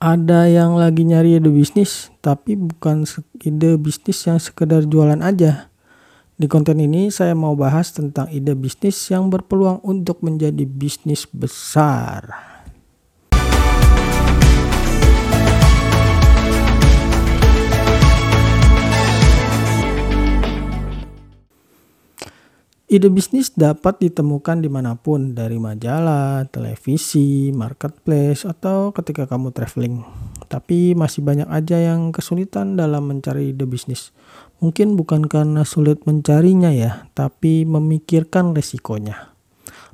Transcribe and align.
Ada 0.00 0.48
yang 0.48 0.80
lagi 0.80 1.04
nyari 1.04 1.36
ide 1.36 1.52
bisnis, 1.52 2.08
tapi 2.24 2.56
bukan 2.56 3.04
ide 3.36 3.76
bisnis 3.76 4.24
yang 4.24 4.40
sekedar 4.40 4.88
jualan 4.88 5.20
aja. 5.20 5.68
Di 6.40 6.48
konten 6.48 6.80
ini 6.80 7.12
saya 7.12 7.36
mau 7.36 7.52
bahas 7.52 7.92
tentang 7.92 8.32
ide 8.32 8.56
bisnis 8.56 8.96
yang 9.12 9.28
berpeluang 9.28 9.84
untuk 9.84 10.24
menjadi 10.24 10.64
bisnis 10.64 11.28
besar. 11.28 12.49
Ide 22.90 23.06
bisnis 23.06 23.54
dapat 23.54 24.02
ditemukan 24.02 24.66
di 24.66 24.66
mana 24.66 24.98
pun, 24.98 25.30
dari 25.30 25.62
majalah, 25.62 26.42
televisi, 26.50 27.54
marketplace, 27.54 28.42
atau 28.42 28.90
ketika 28.90 29.30
kamu 29.30 29.54
traveling. 29.54 30.02
Tapi 30.50 30.98
masih 30.98 31.22
banyak 31.22 31.46
aja 31.46 31.78
yang 31.78 32.10
kesulitan 32.10 32.74
dalam 32.74 33.06
mencari 33.06 33.54
ide 33.54 33.62
bisnis. 33.62 34.10
Mungkin 34.58 34.98
bukan 34.98 35.30
karena 35.30 35.62
sulit 35.62 36.02
mencarinya 36.02 36.74
ya, 36.74 37.06
tapi 37.14 37.62
memikirkan 37.62 38.58
resikonya. 38.58 39.38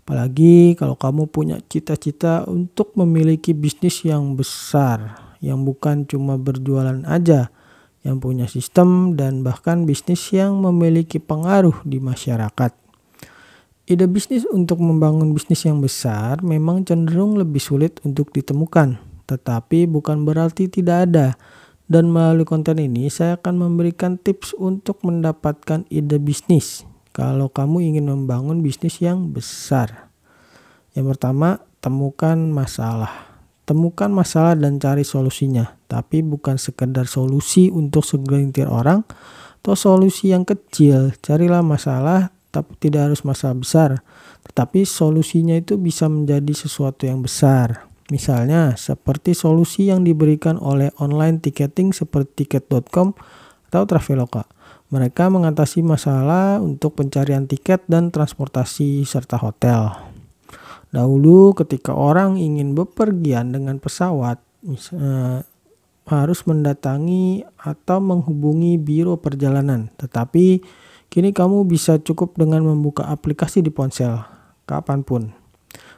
Apalagi 0.00 0.72
kalau 0.80 0.96
kamu 0.96 1.28
punya 1.28 1.60
cita-cita 1.68 2.48
untuk 2.48 2.96
memiliki 2.96 3.52
bisnis 3.52 4.08
yang 4.08 4.40
besar, 4.40 5.20
yang 5.44 5.68
bukan 5.68 6.08
cuma 6.08 6.40
berjualan 6.40 7.04
aja, 7.04 7.52
yang 8.08 8.24
punya 8.24 8.48
sistem 8.48 9.20
dan 9.20 9.44
bahkan 9.44 9.84
bisnis 9.84 10.32
yang 10.32 10.64
memiliki 10.64 11.20
pengaruh 11.20 11.76
di 11.84 12.00
masyarakat. 12.00 12.85
Ide 13.86 14.10
bisnis 14.10 14.42
untuk 14.50 14.82
membangun 14.82 15.30
bisnis 15.30 15.62
yang 15.62 15.78
besar 15.78 16.42
memang 16.42 16.82
cenderung 16.82 17.38
lebih 17.38 17.62
sulit 17.62 18.02
untuk 18.02 18.34
ditemukan, 18.34 18.98
tetapi 19.30 19.86
bukan 19.86 20.26
berarti 20.26 20.66
tidak 20.66 21.06
ada. 21.06 21.38
Dan 21.86 22.10
melalui 22.10 22.42
konten 22.42 22.82
ini 22.82 23.06
saya 23.06 23.38
akan 23.38 23.62
memberikan 23.62 24.18
tips 24.18 24.58
untuk 24.58 25.06
mendapatkan 25.06 25.86
ide 25.86 26.18
bisnis 26.18 26.82
kalau 27.14 27.46
kamu 27.46 27.94
ingin 27.94 28.10
membangun 28.10 28.58
bisnis 28.58 28.98
yang 28.98 29.30
besar. 29.30 30.10
Yang 30.98 31.14
pertama, 31.14 31.62
temukan 31.78 32.34
masalah. 32.42 33.38
Temukan 33.70 34.10
masalah 34.10 34.58
dan 34.58 34.82
cari 34.82 35.06
solusinya, 35.06 35.78
tapi 35.86 36.26
bukan 36.26 36.58
sekedar 36.58 37.06
solusi 37.06 37.70
untuk 37.70 38.02
segelintir 38.02 38.66
orang 38.66 39.06
atau 39.62 39.78
solusi 39.78 40.34
yang 40.34 40.42
kecil. 40.42 41.14
Carilah 41.22 41.62
masalah 41.62 42.35
tapi 42.56 42.72
tidak 42.80 43.12
harus 43.12 43.20
masalah 43.20 43.60
besar. 43.60 43.90
Tetapi 44.48 44.88
solusinya 44.88 45.52
itu 45.52 45.76
bisa 45.76 46.08
menjadi 46.08 46.56
sesuatu 46.56 47.04
yang 47.04 47.20
besar. 47.20 47.84
Misalnya 48.08 48.72
seperti 48.80 49.36
solusi 49.36 49.92
yang 49.92 50.06
diberikan 50.06 50.56
oleh 50.56 50.88
online 50.96 51.44
ticketing 51.44 51.92
seperti 51.92 52.48
tiket.com 52.48 53.12
atau 53.68 53.82
Traveloka. 53.84 54.48
Mereka 54.88 55.28
mengatasi 55.28 55.82
masalah 55.82 56.62
untuk 56.62 56.96
pencarian 56.96 57.44
tiket 57.44 57.82
dan 57.90 58.14
transportasi 58.14 59.02
serta 59.04 59.36
hotel. 59.36 59.92
Dahulu 60.94 61.52
ketika 61.58 61.90
orang 61.90 62.38
ingin 62.38 62.78
bepergian 62.78 63.50
dengan 63.50 63.82
pesawat, 63.82 64.38
eh, 64.64 65.42
harus 66.06 66.46
mendatangi 66.46 67.42
atau 67.58 67.98
menghubungi 67.98 68.78
biro 68.78 69.18
perjalanan. 69.18 69.90
Tetapi 69.98 70.62
Kini 71.08 71.32
kamu 71.32 71.64
bisa 71.64 71.96
cukup 72.02 72.36
dengan 72.36 72.66
membuka 72.66 73.08
aplikasi 73.08 73.64
di 73.64 73.72
ponsel, 73.72 74.20
kapan 74.68 75.00
pun. 75.00 75.32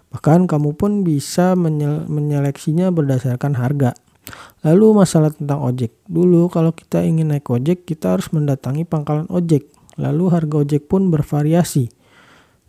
Bahkan 0.08 0.48
kamu 0.48 0.72
pun 0.78 1.04
bisa 1.04 1.52
menyeleksinya 2.08 2.88
berdasarkan 2.88 3.58
harga. 3.58 3.92
Lalu 4.64 5.04
masalah 5.04 5.32
tentang 5.32 5.60
ojek. 5.64 5.92
Dulu 6.08 6.48
kalau 6.48 6.72
kita 6.72 7.04
ingin 7.04 7.32
naik 7.32 7.48
ojek, 7.48 7.84
kita 7.84 8.16
harus 8.16 8.32
mendatangi 8.32 8.88
pangkalan 8.88 9.28
ojek. 9.28 9.68
Lalu 9.98 10.24
harga 10.30 10.54
ojek 10.64 10.88
pun 10.88 11.10
bervariasi. 11.12 11.90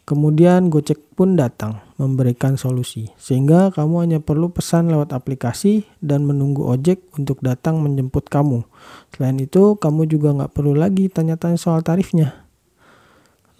Kemudian 0.10 0.74
Gojek 0.74 1.14
pun 1.14 1.38
datang 1.38 1.86
memberikan 2.02 2.58
solusi. 2.58 3.14
Sehingga 3.22 3.70
kamu 3.70 4.10
hanya 4.10 4.18
perlu 4.18 4.50
pesan 4.50 4.90
lewat 4.90 5.14
aplikasi 5.14 5.86
dan 6.02 6.26
menunggu 6.26 6.66
ojek 6.66 7.14
untuk 7.14 7.38
datang 7.46 7.78
menjemput 7.78 8.26
kamu. 8.26 8.66
Selain 9.14 9.38
itu, 9.38 9.78
kamu 9.78 10.10
juga 10.10 10.34
nggak 10.34 10.58
perlu 10.58 10.74
lagi 10.74 11.14
tanya-tanya 11.14 11.62
soal 11.62 11.86
tarifnya. 11.86 12.42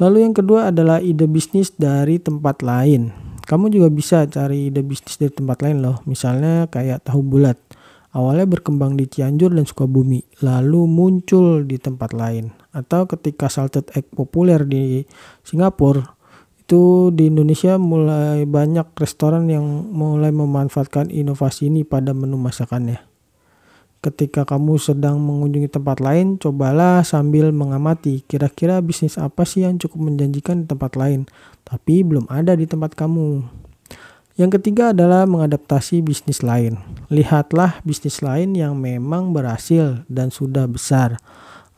Lalu 0.02 0.26
yang 0.26 0.34
kedua 0.34 0.74
adalah 0.74 0.98
ide 0.98 1.30
bisnis 1.30 1.70
dari 1.78 2.18
tempat 2.18 2.66
lain. 2.66 3.14
Kamu 3.46 3.70
juga 3.70 3.94
bisa 3.94 4.26
cari 4.26 4.74
ide 4.74 4.82
bisnis 4.82 5.22
dari 5.22 5.30
tempat 5.30 5.62
lain 5.62 5.86
loh. 5.86 6.02
Misalnya 6.10 6.66
kayak 6.66 7.06
tahu 7.06 7.22
bulat. 7.22 7.62
Awalnya 8.10 8.50
berkembang 8.50 8.98
di 8.98 9.06
Cianjur 9.06 9.54
dan 9.54 9.70
Sukabumi, 9.70 10.42
lalu 10.42 10.90
muncul 10.90 11.62
di 11.62 11.78
tempat 11.78 12.10
lain. 12.18 12.50
Atau 12.74 13.06
ketika 13.06 13.54
salted 13.54 13.86
egg 13.94 14.10
populer 14.10 14.66
di 14.66 15.06
Singapura, 15.46 16.18
itu 16.70 17.10
di 17.10 17.34
Indonesia 17.34 17.82
mulai 17.82 18.46
banyak 18.46 18.94
restoran 18.94 19.50
yang 19.50 19.66
mulai 19.90 20.30
memanfaatkan 20.30 21.10
inovasi 21.10 21.66
ini 21.66 21.82
pada 21.82 22.14
menu 22.14 22.38
masakannya. 22.38 23.02
Ketika 24.06 24.46
kamu 24.46 24.78
sedang 24.78 25.18
mengunjungi 25.18 25.66
tempat 25.66 25.98
lain, 25.98 26.38
cobalah 26.38 27.02
sambil 27.02 27.50
mengamati 27.50 28.22
kira-kira 28.22 28.86
bisnis 28.86 29.18
apa 29.18 29.50
sih 29.50 29.66
yang 29.66 29.82
cukup 29.82 30.14
menjanjikan 30.14 30.62
di 30.62 30.66
tempat 30.70 30.94
lain, 30.94 31.26
tapi 31.66 32.06
belum 32.06 32.30
ada 32.30 32.54
di 32.54 32.70
tempat 32.70 32.94
kamu. 32.94 33.50
Yang 34.38 34.62
ketiga 34.62 34.94
adalah 34.94 35.26
mengadaptasi 35.26 36.06
bisnis 36.06 36.46
lain. 36.46 36.78
Lihatlah 37.10 37.82
bisnis 37.82 38.22
lain 38.22 38.54
yang 38.54 38.78
memang 38.78 39.34
berhasil 39.34 40.06
dan 40.06 40.30
sudah 40.30 40.70
besar. 40.70 41.18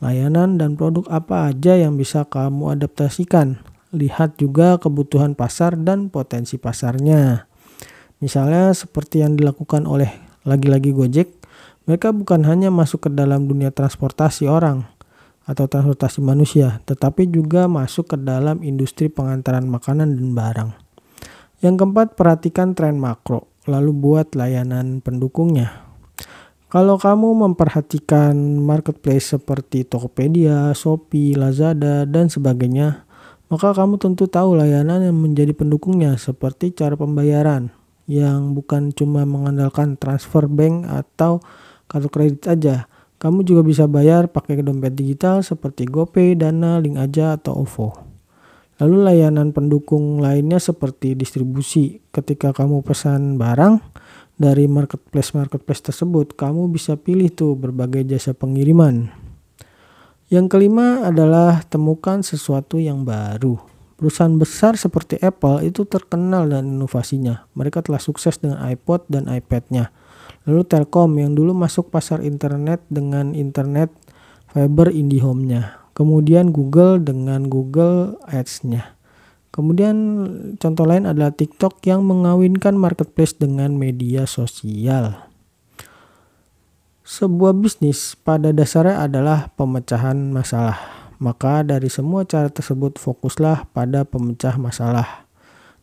Layanan 0.04 0.60
dan 0.60 0.76
produk 0.76 1.08
apa 1.08 1.48
aja 1.48 1.80
yang 1.80 1.96
bisa 1.96 2.28
kamu 2.28 2.76
adaptasikan 2.76 3.71
lihat 3.92 4.40
juga 4.40 4.80
kebutuhan 4.80 5.36
pasar 5.36 5.76
dan 5.76 6.08
potensi 6.08 6.56
pasarnya. 6.56 7.46
Misalnya 8.24 8.72
seperti 8.72 9.20
yang 9.20 9.36
dilakukan 9.36 9.84
oleh 9.84 10.08
lagi-lagi 10.48 10.96
Gojek, 10.96 11.28
mereka 11.84 12.10
bukan 12.10 12.48
hanya 12.48 12.72
masuk 12.72 13.06
ke 13.06 13.10
dalam 13.12 13.44
dunia 13.46 13.68
transportasi 13.70 14.48
orang 14.48 14.88
atau 15.42 15.66
transportasi 15.66 16.22
manusia, 16.22 16.80
tetapi 16.86 17.26
juga 17.28 17.66
masuk 17.66 18.14
ke 18.14 18.16
dalam 18.18 18.62
industri 18.62 19.10
pengantaran 19.10 19.66
makanan 19.66 20.14
dan 20.14 20.28
barang. 20.32 20.70
Yang 21.62 21.74
keempat, 21.82 22.18
perhatikan 22.18 22.74
tren 22.74 22.98
makro, 22.98 23.50
lalu 23.66 23.90
buat 23.94 24.34
layanan 24.34 25.02
pendukungnya. 25.02 25.82
Kalau 26.72 26.96
kamu 26.96 27.36
memperhatikan 27.44 28.32
marketplace 28.56 29.36
seperti 29.36 29.84
Tokopedia, 29.84 30.72
Shopee, 30.72 31.36
Lazada, 31.36 32.08
dan 32.08 32.32
sebagainya, 32.32 33.04
maka 33.52 33.76
kamu 33.76 34.00
tentu 34.00 34.24
tahu 34.24 34.56
layanan 34.56 35.04
yang 35.04 35.12
menjadi 35.12 35.52
pendukungnya 35.52 36.16
seperti 36.16 36.72
cara 36.72 36.96
pembayaran 36.96 37.68
yang 38.08 38.56
bukan 38.56 38.96
cuma 38.96 39.28
mengandalkan 39.28 40.00
transfer 40.00 40.48
bank 40.48 40.88
atau 40.88 41.44
kartu 41.84 42.08
kredit 42.08 42.48
aja. 42.48 42.88
Kamu 43.20 43.44
juga 43.44 43.60
bisa 43.60 43.84
bayar 43.84 44.32
pakai 44.32 44.64
dompet 44.64 44.96
digital 44.96 45.44
seperti 45.44 45.84
GoPay, 45.84 46.34
Dana, 46.34 46.80
Link 46.80 46.96
Aja, 46.96 47.38
atau 47.38 47.62
OVO. 47.62 47.94
Lalu 48.82 48.98
layanan 48.98 49.54
pendukung 49.54 50.18
lainnya 50.18 50.58
seperti 50.58 51.14
distribusi. 51.14 52.02
Ketika 52.10 52.50
kamu 52.50 52.82
pesan 52.82 53.38
barang 53.38 53.78
dari 54.34 54.66
marketplace-marketplace 54.66 55.92
tersebut, 55.92 56.34
kamu 56.34 56.66
bisa 56.72 56.98
pilih 56.98 57.30
tuh 57.30 57.54
berbagai 57.54 58.02
jasa 58.10 58.34
pengiriman. 58.34 59.21
Yang 60.32 60.48
kelima 60.48 61.04
adalah 61.04 61.60
temukan 61.60 62.24
sesuatu 62.24 62.80
yang 62.80 63.04
baru. 63.04 63.60
Perusahaan 64.00 64.32
besar 64.32 64.80
seperti 64.80 65.20
Apple 65.20 65.60
itu 65.60 65.84
terkenal 65.84 66.48
dan 66.48 66.72
inovasinya. 66.72 67.44
Mereka 67.52 67.84
telah 67.84 68.00
sukses 68.00 68.40
dengan 68.40 68.64
iPod 68.64 69.12
dan 69.12 69.28
iPad-nya. 69.28 69.92
Lalu 70.48 70.64
Telkom 70.64 71.20
yang 71.20 71.36
dulu 71.36 71.52
masuk 71.52 71.92
pasar 71.92 72.24
internet 72.24 72.80
dengan 72.88 73.36
internet 73.36 73.92
fiber 74.48 74.88
IndiHome-nya. 74.88 75.92
Kemudian 75.92 76.48
Google 76.48 77.04
dengan 77.04 77.52
Google 77.52 78.16
Ads-nya. 78.24 78.96
Kemudian 79.52 79.96
contoh 80.56 80.88
lain 80.88 81.04
adalah 81.04 81.28
TikTok 81.28 81.84
yang 81.84 82.08
mengawinkan 82.08 82.72
marketplace 82.72 83.36
dengan 83.36 83.76
media 83.76 84.24
sosial. 84.24 85.31
Sebuah 87.12 87.52
bisnis 87.52 88.16
pada 88.16 88.56
dasarnya 88.56 89.04
adalah 89.04 89.52
pemecahan 89.52 90.16
masalah. 90.32 90.80
Maka 91.20 91.60
dari 91.60 91.92
semua 91.92 92.24
cara 92.24 92.48
tersebut 92.48 92.96
fokuslah 92.96 93.68
pada 93.68 94.08
pemecah 94.08 94.56
masalah. 94.56 95.28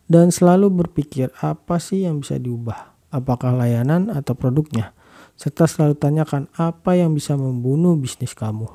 Dan 0.10 0.34
selalu 0.34 0.74
berpikir 0.74 1.30
apa 1.38 1.78
sih 1.78 2.10
yang 2.10 2.26
bisa 2.26 2.42
diubah. 2.42 2.98
Apakah 3.14 3.54
layanan 3.54 4.10
atau 4.10 4.34
produknya. 4.34 4.98
Serta 5.38 5.70
selalu 5.70 6.02
tanyakan 6.02 6.50
apa 6.58 6.98
yang 6.98 7.14
bisa 7.14 7.38
membunuh 7.38 7.94
bisnis 7.94 8.34
kamu. 8.34 8.66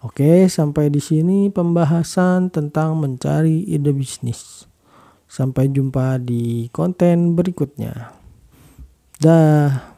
Oke, 0.00 0.48
sampai 0.48 0.88
di 0.88 1.04
sini 1.04 1.52
pembahasan 1.52 2.48
tentang 2.48 2.96
mencari 2.96 3.68
ide 3.68 3.92
bisnis. 3.92 4.64
Sampai 5.28 5.68
jumpa 5.68 6.16
di 6.16 6.72
konten 6.72 7.36
berikutnya. 7.36 8.16
Dah. 9.20 9.97